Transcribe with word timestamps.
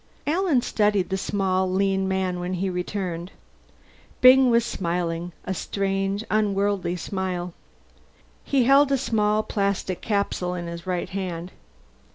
Alan 0.25 0.63
studied 0.63 1.09
the 1.09 1.15
small, 1.17 1.71
lean 1.71 2.07
man 2.07 2.39
when 2.39 2.55
he 2.55 2.71
returned. 2.71 3.31
Byng 4.19 4.49
was 4.49 4.65
smiling 4.65 5.31
a 5.45 5.53
strange 5.53 6.23
unworldly 6.31 6.95
smile. 6.95 7.53
He 8.43 8.63
held 8.63 8.91
a 8.91 8.97
small 8.97 9.43
plastic 9.43 10.01
capsule 10.01 10.55
in 10.55 10.65
his 10.65 10.87
right 10.87 11.09
hand. 11.09 11.51